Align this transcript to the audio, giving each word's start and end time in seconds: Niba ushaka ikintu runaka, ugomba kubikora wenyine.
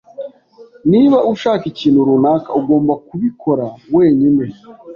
Niba 0.91 1.17
ushaka 1.33 1.63
ikintu 1.71 2.07
runaka, 2.07 2.49
ugomba 2.59 2.93
kubikora 3.07 3.65
wenyine. 3.95 4.43